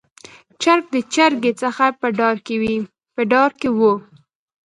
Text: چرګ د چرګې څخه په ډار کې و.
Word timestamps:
چرګ 0.61 0.83
د 0.95 0.97
چرګې 1.13 1.51
څخه 1.61 1.85
په 1.99 3.23
ډار 3.33 3.49
کې 3.61 3.67
و. 3.77 3.79